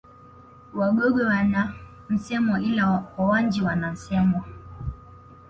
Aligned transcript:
Wagogo 0.73 1.23
wana 1.23 1.73
Msemwa 2.09 2.61
ila 2.61 2.89
Wawanji 3.17 3.61
wana 3.61 3.91
Nsemwa 3.91 4.43